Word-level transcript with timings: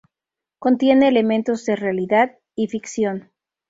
Contiene 0.57 1.07
elementos 1.09 1.63
de 1.67 1.75
realidad 1.75 2.31
y 2.55 2.69
ficción. 2.69 3.29